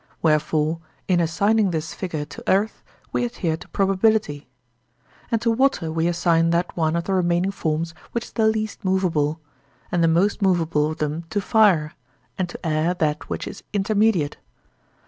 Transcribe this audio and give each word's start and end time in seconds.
Wherefore, 0.23 0.79
in 1.07 1.19
assigning 1.19 1.69
this 1.69 1.93
figure 1.93 2.25
to 2.25 2.43
earth, 2.49 2.81
we 3.13 3.23
adhere 3.23 3.55
to 3.57 3.67
probability; 3.67 4.49
and 5.29 5.39
to 5.43 5.51
water 5.51 5.91
we 5.91 6.07
assign 6.07 6.49
that 6.49 6.75
one 6.75 6.95
of 6.95 7.03
the 7.03 7.13
remaining 7.13 7.51
forms 7.51 7.93
which 8.11 8.25
is 8.25 8.31
the 8.31 8.47
least 8.47 8.83
moveable; 8.83 9.39
and 9.91 10.03
the 10.03 10.07
most 10.07 10.41
moveable 10.41 10.89
of 10.89 10.97
them 10.97 11.25
to 11.29 11.39
fire; 11.39 11.93
and 12.35 12.49
to 12.49 12.65
air 12.65 12.95
that 12.95 13.29
which 13.29 13.47
is 13.47 13.61
intermediate. 13.73 14.37